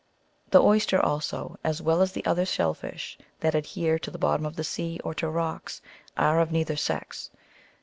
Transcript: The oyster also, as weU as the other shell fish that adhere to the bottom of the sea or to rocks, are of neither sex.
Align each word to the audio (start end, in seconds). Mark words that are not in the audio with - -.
The 0.49 0.59
oyster 0.63 0.99
also, 0.99 1.59
as 1.63 1.79
weU 1.81 2.01
as 2.01 2.11
the 2.13 2.25
other 2.25 2.43
shell 2.43 2.73
fish 2.73 3.19
that 3.41 3.53
adhere 3.53 3.99
to 3.99 4.09
the 4.09 4.17
bottom 4.17 4.47
of 4.47 4.55
the 4.55 4.63
sea 4.63 4.99
or 5.03 5.13
to 5.13 5.29
rocks, 5.29 5.79
are 6.17 6.39
of 6.39 6.51
neither 6.51 6.75
sex. 6.75 7.29